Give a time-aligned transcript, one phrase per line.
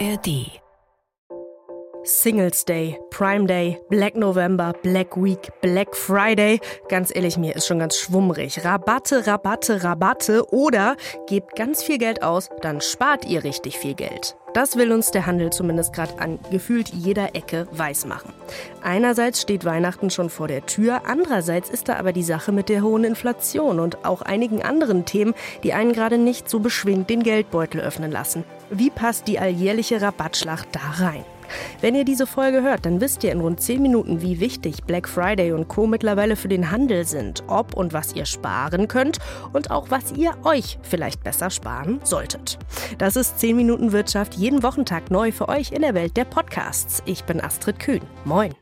[0.00, 0.60] ARD
[2.02, 6.60] Singles Day, Prime Day, Black November, Black Week, Black Friday.
[6.88, 8.64] Ganz ehrlich, mir ist schon ganz schwummrig.
[8.64, 10.96] Rabatte, Rabatte, Rabatte oder
[11.26, 14.36] gebt ganz viel Geld aus, dann spart ihr richtig viel Geld.
[14.52, 18.32] Das will uns der Handel zumindest gerade an gefühlt jeder Ecke weismachen.
[18.82, 22.82] Einerseits steht Weihnachten schon vor der Tür, andererseits ist da aber die Sache mit der
[22.82, 25.34] hohen Inflation und auch einigen anderen Themen,
[25.64, 28.44] die einen gerade nicht so beschwingt den Geldbeutel öffnen lassen.
[28.76, 31.24] Wie passt die alljährliche Rabattschlacht da rein?
[31.80, 35.08] Wenn ihr diese Folge hört, dann wisst ihr in rund 10 Minuten, wie wichtig Black
[35.08, 35.86] Friday und Co.
[35.86, 39.18] mittlerweile für den Handel sind, ob und was ihr sparen könnt
[39.52, 42.58] und auch was ihr euch vielleicht besser sparen solltet.
[42.98, 47.00] Das ist 10 Minuten Wirtschaft jeden Wochentag neu für euch in der Welt der Podcasts.
[47.06, 48.02] Ich bin Astrid Kühn.
[48.24, 48.54] Moin.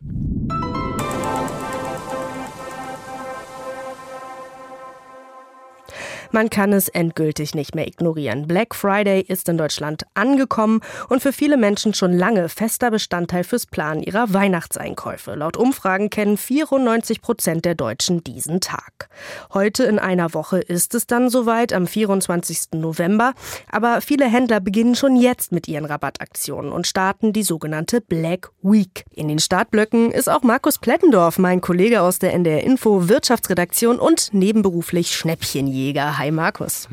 [6.32, 8.46] Man kann es endgültig nicht mehr ignorieren.
[8.48, 13.66] Black Friday ist in Deutschland angekommen und für viele Menschen schon lange fester Bestandteil fürs
[13.66, 15.34] Planen ihrer Weihnachtseinkäufe.
[15.34, 19.10] Laut Umfragen kennen 94 Prozent der Deutschen diesen Tag.
[19.52, 22.72] Heute in einer Woche ist es dann soweit, am 24.
[22.74, 23.34] November.
[23.70, 29.04] Aber viele Händler beginnen schon jetzt mit ihren Rabattaktionen und starten die sogenannte Black Week.
[29.10, 34.32] In den Startblöcken ist auch Markus Plettendorf, mein Kollege aus der NDR Info Wirtschaftsredaktion und
[34.32, 36.18] nebenberuflich Schnäppchenjäger.
[36.22, 36.86] Hi Markus.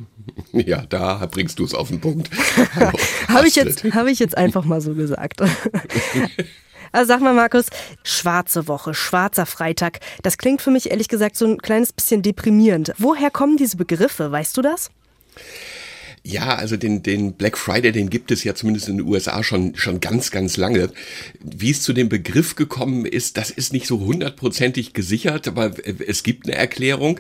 [0.54, 2.32] Ja, da bringst du es auf den Punkt.
[3.28, 5.42] Habe ich, jetzt, hab ich jetzt einfach mal so gesagt.
[6.92, 7.68] Also sag mal, Markus,
[8.02, 12.94] schwarze Woche, schwarzer Freitag, das klingt für mich ehrlich gesagt so ein kleines bisschen deprimierend.
[12.98, 14.32] Woher kommen diese Begriffe?
[14.32, 14.90] Weißt du das?
[16.24, 19.76] Ja, also den, den Black Friday, den gibt es ja zumindest in den USA schon,
[19.76, 20.92] schon ganz, ganz lange.
[21.40, 25.72] Wie es zu dem Begriff gekommen ist, das ist nicht so hundertprozentig gesichert, aber
[26.06, 27.20] es gibt eine Erklärung.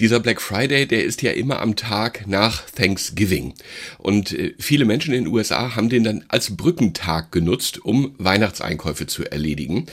[0.00, 3.52] Dieser Black Friday, der ist ja immer am Tag nach Thanksgiving.
[3.98, 9.06] Und äh, viele Menschen in den USA haben den dann als Brückentag genutzt, um Weihnachtseinkäufe
[9.06, 9.86] zu erledigen.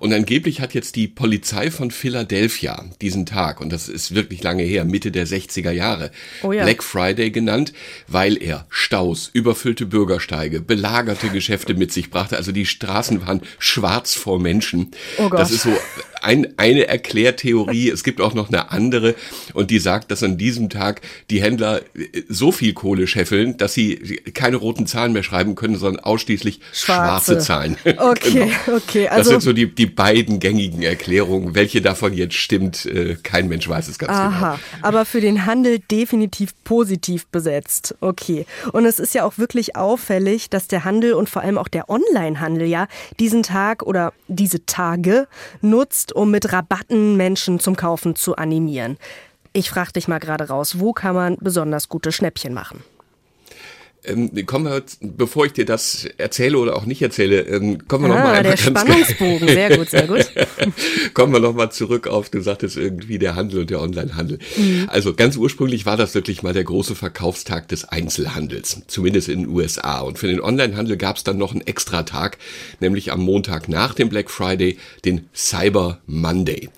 [0.00, 4.64] Und angeblich hat jetzt die Polizei von Philadelphia diesen Tag, und das ist wirklich lange
[4.64, 6.10] her, Mitte der 60er Jahre,
[6.42, 6.64] oh ja.
[6.64, 7.72] Black Friday genannt
[8.08, 12.36] weil er Staus, überfüllte Bürgersteige, belagerte Geschäfte mit sich brachte.
[12.36, 14.90] Also die Straßen waren schwarz vor Menschen.
[15.18, 15.40] Oh Gott.
[15.40, 15.76] Das ist so
[16.24, 17.90] ein, eine Erklärtheorie.
[17.90, 19.14] Es gibt auch noch eine andere
[19.52, 23.74] und die sagt, dass an diesem Tag die Händler äh, so viel Kohle scheffeln, dass
[23.74, 23.96] sie
[24.34, 27.76] keine roten Zahlen mehr schreiben können, sondern ausschließlich schwarze, schwarze Zahlen.
[27.96, 28.76] Okay, genau.
[28.76, 29.08] okay.
[29.08, 31.54] Also das sind so die, die beiden gängigen Erklärungen.
[31.54, 34.46] Welche davon jetzt stimmt, äh, kein Mensch weiß es ganz Aha, genau.
[34.46, 37.94] Aha, aber für den Handel definitiv positiv besetzt.
[38.00, 38.46] Okay.
[38.72, 41.88] Und es ist ja auch wirklich auffällig, dass der Handel und vor allem auch der
[41.88, 42.88] Onlinehandel ja
[43.20, 45.28] diesen Tag oder diese Tage
[45.60, 48.96] nutzt, um mit Rabatten Menschen zum Kaufen zu animieren.
[49.52, 52.82] Ich frage dich mal gerade raus, wo kann man besonders gute Schnäppchen machen?
[54.06, 58.14] Ähm, kommen wir, bevor ich dir das erzähle oder auch nicht erzähle, ähm, kommen wir
[58.14, 60.30] ah, noch mal der Spannungsbogen, sehr gut, sehr gut.
[61.14, 64.38] kommen wir noch mal zurück auf, du sagtest irgendwie der Handel und der Onlinehandel.
[64.56, 64.88] Mhm.
[64.88, 69.48] Also ganz ursprünglich war das wirklich mal der große Verkaufstag des Einzelhandels, zumindest in den
[69.48, 70.00] USA.
[70.00, 72.38] Und für den Onlinehandel gab es dann noch einen extra Tag,
[72.80, 76.68] nämlich am Montag nach dem Black Friday, den Cyber Monday.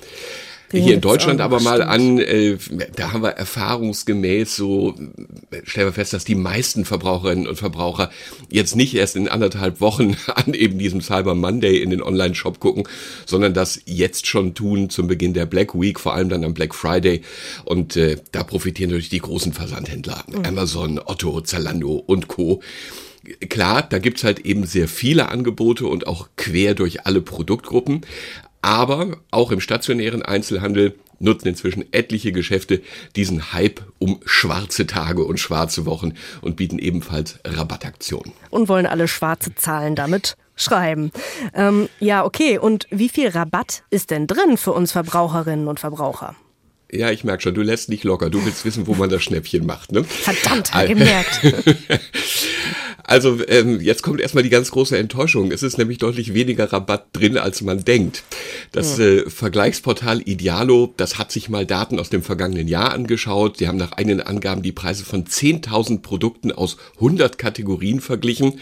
[0.70, 2.56] Hier in Deutschland aber mal an, äh,
[2.96, 4.94] da haben wir erfahrungsgemäß so,
[5.64, 8.10] stellen wir fest, dass die meisten Verbraucherinnen und Verbraucher
[8.50, 12.88] jetzt nicht erst in anderthalb Wochen an eben diesem Cyber Monday in den Online-Shop gucken,
[13.26, 16.74] sondern das jetzt schon tun zum Beginn der Black Week, vor allem dann am Black
[16.74, 17.22] Friday.
[17.64, 20.44] Und äh, da profitieren natürlich die großen Versandhändler, mhm.
[20.44, 22.60] Amazon, Otto, Zalando und Co
[23.48, 28.02] klar, da gibt's halt eben sehr viele Angebote und auch quer durch alle Produktgruppen.
[28.66, 32.82] Aber auch im stationären Einzelhandel nutzen inzwischen etliche Geschäfte
[33.14, 38.32] diesen Hype um schwarze Tage und schwarze Wochen und bieten ebenfalls Rabattaktionen.
[38.50, 41.12] Und wollen alle schwarze Zahlen damit schreiben.
[41.54, 42.58] Ähm, ja, okay.
[42.58, 46.34] Und wie viel Rabatt ist denn drin für uns Verbraucherinnen und Verbraucher?
[46.90, 48.30] Ja, ich merke schon, du lässt nicht locker.
[48.30, 50.02] Du willst wissen, wo man das Schnäppchen macht, ne?
[50.02, 51.40] Verdammt, gemerkt.
[53.06, 55.52] Also ähm, jetzt kommt erstmal die ganz große Enttäuschung.
[55.52, 58.24] Es ist nämlich deutlich weniger Rabatt drin, als man denkt.
[58.72, 63.60] Das äh, Vergleichsportal Idealo, das hat sich mal Daten aus dem vergangenen Jahr angeschaut.
[63.60, 68.58] Die haben nach eigenen Angaben die Preise von 10.000 Produkten aus 100 Kategorien verglichen,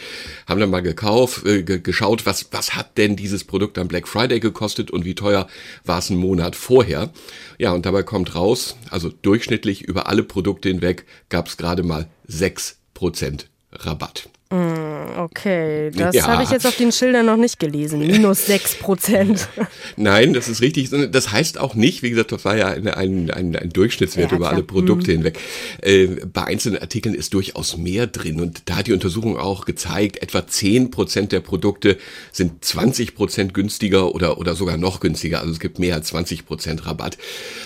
[0.46, 4.40] haben dann mal gekauft, äh, geschaut, was, was hat denn dieses Produkt am Black Friday
[4.40, 5.48] gekostet und wie teuer
[5.84, 7.10] war es einen Monat vorher.
[7.58, 12.08] Ja, und dabei kommt raus, also durchschnittlich über alle Produkte hinweg gab es gerade mal
[12.28, 13.46] 6%
[13.78, 14.28] Rabatt.
[14.54, 16.28] Mm, okay, das ja.
[16.28, 17.98] habe ich jetzt auf den Schildern noch nicht gelesen.
[17.98, 19.48] Minus 6 Prozent.
[19.96, 20.90] Nein, das ist richtig.
[21.10, 24.36] Das heißt auch nicht, wie gesagt, das war ja ein, ein, ein, ein Durchschnittswert ja,
[24.36, 25.16] über alle Produkte mhm.
[25.16, 25.40] hinweg.
[25.82, 28.40] Äh, bei einzelnen Artikeln ist durchaus mehr drin.
[28.40, 31.98] Und da hat die Untersuchung auch gezeigt, etwa 10 Prozent der Produkte
[32.30, 35.40] sind 20 Prozent günstiger oder, oder sogar noch günstiger.
[35.40, 37.18] Also es gibt mehr als 20 Prozent Rabatt.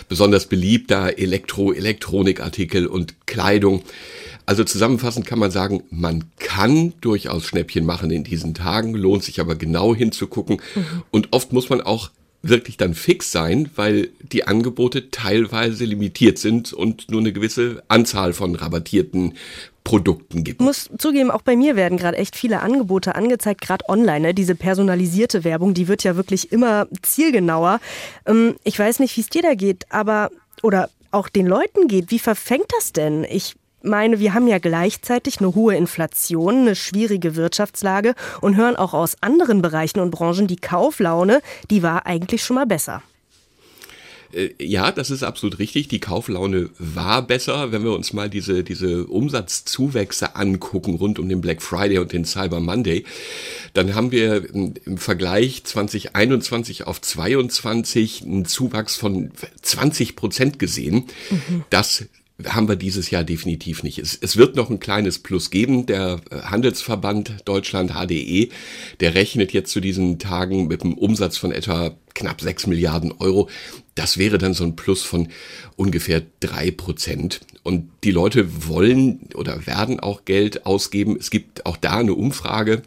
[0.08, 3.82] Besonders beliebt da Elektro, Elektronikartikel und Kleidung.
[4.48, 9.40] Also zusammenfassend kann man sagen, man kann durchaus Schnäppchen machen in diesen Tagen, lohnt sich
[9.40, 10.60] aber genau hinzugucken.
[10.74, 11.02] Mhm.
[11.10, 12.10] Und oft muss man auch
[12.42, 18.32] wirklich dann fix sein, weil die Angebote teilweise limitiert sind und nur eine gewisse Anzahl
[18.32, 19.34] von rabattierten
[19.82, 20.60] Produkten gibt.
[20.60, 24.20] Ich muss zugeben, auch bei mir werden gerade echt viele Angebote angezeigt, gerade online.
[24.20, 24.34] Ne?
[24.34, 27.80] Diese personalisierte Werbung, die wird ja wirklich immer zielgenauer.
[28.26, 30.30] Ähm, ich weiß nicht, wie es dir da geht, aber
[30.62, 32.10] oder auch den Leuten geht.
[32.10, 33.24] Wie verfängt das denn?
[33.24, 38.94] Ich meine, wir haben ja gleichzeitig eine hohe Inflation, eine schwierige Wirtschaftslage und hören auch
[38.94, 41.40] aus anderen Bereichen und Branchen, die Kauflaune,
[41.70, 43.02] die war eigentlich schon mal besser.
[44.32, 45.88] Äh, ja, das ist absolut richtig.
[45.88, 51.40] Die Kauflaune war besser, wenn wir uns mal diese, diese Umsatzzuwächse angucken rund um den
[51.40, 53.04] Black Friday und den Cyber Monday.
[53.74, 59.30] Dann haben wir im Vergleich 2021 auf 22 einen Zuwachs von
[59.62, 61.06] 20 Prozent gesehen.
[61.30, 61.64] Mhm.
[61.70, 62.04] Das
[62.46, 63.98] haben wir dieses Jahr definitiv nicht.
[63.98, 65.86] Es, es, wird noch ein kleines Plus geben.
[65.86, 68.50] Der äh, Handelsverband Deutschland HDE,
[69.00, 73.48] der rechnet jetzt zu diesen Tagen mit einem Umsatz von etwa knapp sechs Milliarden Euro.
[73.96, 75.28] Das wäre dann so ein Plus von
[75.74, 77.40] ungefähr drei Prozent.
[77.64, 81.16] Und die Leute wollen oder werden auch Geld ausgeben.
[81.18, 82.82] Es gibt auch da eine Umfrage.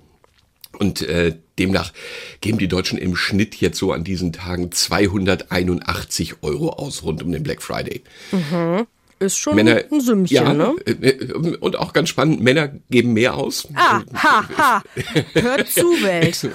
[0.80, 1.92] Und äh, demnach
[2.40, 7.34] geben die Deutschen im Schnitt jetzt so an diesen Tagen 281 Euro aus rund um
[7.34, 8.02] den Black Friday.
[8.32, 8.88] Mhm.
[9.22, 10.76] Ist schon Männer, ein Sümmchen, ja, ne?
[10.84, 13.68] Äh, äh, und auch ganz spannend, Männer geben mehr aus.
[13.76, 14.84] Ah, ha, ha.
[15.36, 16.50] Hört zu, Welt.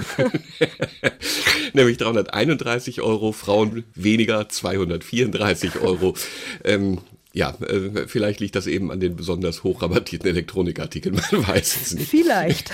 [1.74, 6.14] Nämlich 331 Euro, Frauen weniger, 234 Euro.
[6.64, 6.98] Ähm,
[7.36, 12.08] ja, äh, vielleicht liegt das eben an den besonders hochrabattierten Elektronikartikeln, man weiß es nicht.
[12.08, 12.70] Vielleicht.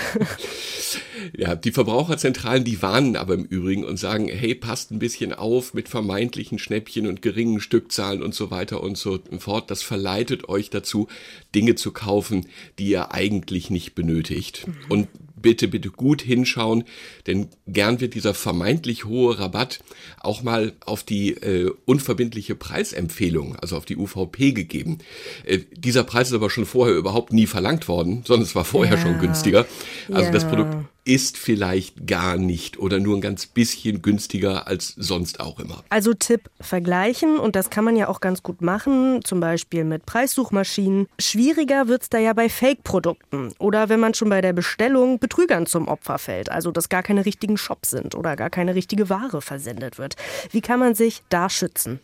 [1.37, 5.73] ja, die Verbraucherzentralen, die warnen aber im Übrigen und sagen, hey, passt ein bisschen auf
[5.73, 9.69] mit vermeintlichen Schnäppchen und geringen Stückzahlen und so weiter und so fort.
[9.69, 11.09] Das verleitet euch dazu,
[11.53, 12.47] Dinge zu kaufen,
[12.79, 14.65] die ihr eigentlich nicht benötigt.
[14.87, 15.09] Und
[15.43, 16.85] bitte, bitte gut hinschauen,
[17.27, 19.81] denn gern wird dieser vermeintlich hohe Rabatt
[20.19, 24.97] auch mal auf die äh, unverbindliche Preisempfehlung, also auf die UVP gegeben.
[25.45, 28.95] Äh, dieser Preis ist aber schon vorher überhaupt nie verlangt worden, sondern es war vorher
[28.95, 29.01] ja.
[29.01, 29.67] schon günstiger.
[30.09, 30.31] Also ja.
[30.31, 30.75] das Produkt
[31.05, 35.83] ist vielleicht gar nicht oder nur ein ganz bisschen günstiger als sonst auch immer.
[35.89, 40.05] Also Tipp vergleichen und das kann man ja auch ganz gut machen, zum Beispiel mit
[40.05, 41.07] Preissuchmaschinen.
[41.19, 45.65] Schwieriger wird es da ja bei Fake-Produkten oder wenn man schon bei der Bestellung Betrügern
[45.65, 49.41] zum Opfer fällt, also dass gar keine richtigen Shops sind oder gar keine richtige Ware
[49.41, 50.15] versendet wird.
[50.51, 51.99] Wie kann man sich da schützen?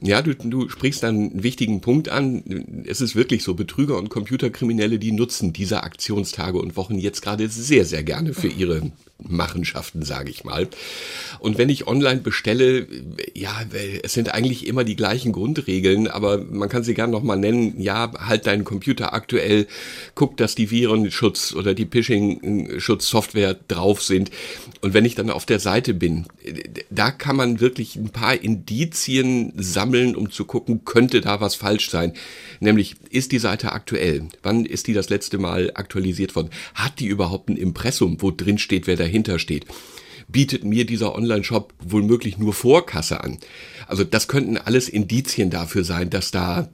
[0.00, 2.84] Ja, du, du sprichst einen wichtigen Punkt an.
[2.86, 7.48] Es ist wirklich so, Betrüger und Computerkriminelle, die nutzen diese Aktionstage und Wochen jetzt gerade
[7.48, 8.92] sehr, sehr gerne für ihre
[9.26, 10.68] Machenschaften, sage ich mal.
[11.40, 12.86] Und wenn ich online bestelle,
[13.34, 13.64] ja,
[14.02, 17.80] es sind eigentlich immer die gleichen Grundregeln, aber man kann sie gern nochmal nennen.
[17.80, 19.66] Ja, halt deinen Computer aktuell,
[20.14, 24.30] guck, dass die Virenschutz oder die Phishing-Schutzsoftware drauf sind.
[24.82, 26.26] Und wenn ich dann auf der Seite bin,
[26.90, 31.90] da kann man wirklich ein paar Indizien sammeln, um zu gucken, könnte da was falsch
[31.90, 32.12] sein.
[32.60, 34.28] Nämlich, ist die Seite aktuell?
[34.42, 36.50] Wann ist die das letzte Mal aktualisiert worden?
[36.74, 39.66] Hat die überhaupt ein Impressum, wo drin steht, wer dahinter steht?
[40.28, 43.38] Bietet mir dieser Online-Shop wohl nur Vorkasse an?
[43.86, 46.68] Also das könnten alles Indizien dafür sein, dass da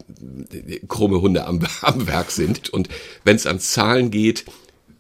[0.89, 2.71] krumme Hunde am, am Werk sind.
[2.71, 2.89] Und
[3.23, 4.45] wenn es ans Zahlen geht,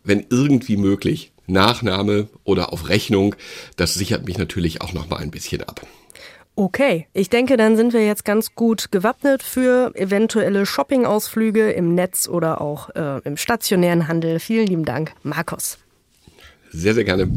[0.04, 3.34] wenn irgendwie möglich, Nachname oder auf Rechnung,
[3.76, 5.86] das sichert mich natürlich auch noch mal ein bisschen ab.
[6.56, 12.28] Okay, ich denke, dann sind wir jetzt ganz gut gewappnet für eventuelle Shopping-Ausflüge im Netz
[12.28, 14.38] oder auch äh, im stationären Handel.
[14.38, 15.78] Vielen lieben Dank, Markus.
[16.76, 17.28] Sehr, sehr gerne.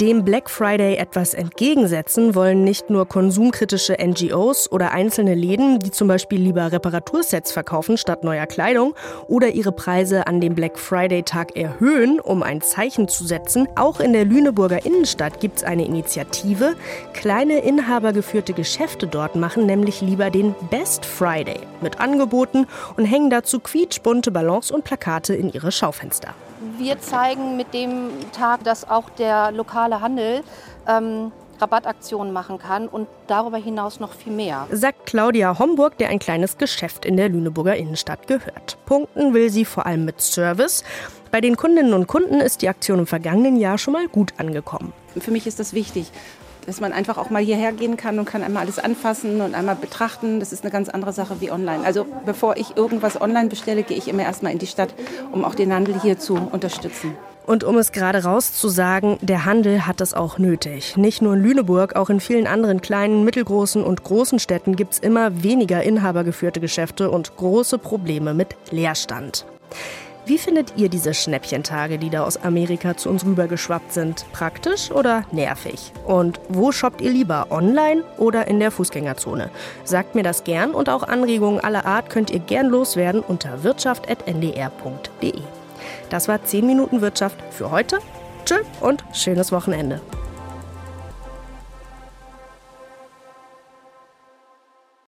[0.00, 6.08] Dem Black Friday etwas entgegensetzen wollen nicht nur konsumkritische NGOs oder einzelne Läden, die zum
[6.08, 8.94] Beispiel lieber Reparatursets verkaufen statt neuer Kleidung
[9.28, 13.68] oder ihre Preise an dem Black Friday-Tag erhöhen, um ein Zeichen zu setzen.
[13.76, 16.74] Auch in der Lüneburger Innenstadt gibt es eine Initiative.
[17.12, 23.60] Kleine inhabergeführte Geschäfte dort machen nämlich lieber den Best Friday mit Angeboten und hängen dazu
[23.60, 26.34] quietschbunte Ballons und Plakate in ihre Schaufenster
[26.78, 30.42] wir zeigen mit dem Tag, dass auch der lokale Handel
[30.86, 34.66] ähm, Rabattaktionen machen kann und darüber hinaus noch viel mehr.
[34.70, 38.76] Sagt Claudia Homburg, der ein kleines Geschäft in der Lüneburger Innenstadt gehört.
[38.86, 40.84] Punkten will sie vor allem mit Service.
[41.30, 44.92] Bei den Kundinnen und Kunden ist die Aktion im vergangenen Jahr schon mal gut angekommen.
[45.18, 46.10] Für mich ist das wichtig,
[46.66, 49.76] dass man einfach auch mal hierher gehen kann und kann einmal alles anfassen und einmal
[49.76, 50.40] betrachten.
[50.40, 51.84] Das ist eine ganz andere Sache wie online.
[51.84, 54.94] Also bevor ich irgendwas online bestelle, gehe ich immer erstmal in die Stadt,
[55.32, 57.16] um auch den Handel hier zu unterstützen.
[57.46, 60.96] Und um es gerade rauszusagen, der Handel hat es auch nötig.
[60.96, 64.98] Nicht nur in Lüneburg, auch in vielen anderen kleinen, mittelgroßen und großen Städten gibt es
[64.98, 69.44] immer weniger inhabergeführte Geschäfte und große Probleme mit Leerstand.
[70.26, 74.24] Wie findet ihr diese Schnäppchentage, die da aus Amerika zu uns rübergeschwappt sind?
[74.32, 75.92] Praktisch oder nervig?
[76.06, 77.48] Und wo shoppt ihr lieber?
[77.50, 79.50] Online oder in der Fußgängerzone?
[79.84, 85.34] Sagt mir das gern und auch Anregungen aller Art könnt ihr gern loswerden unter wirtschaft.ndr.de.
[86.08, 87.98] Das war 10 Minuten Wirtschaft für heute.
[88.46, 90.00] Tschö und schönes Wochenende.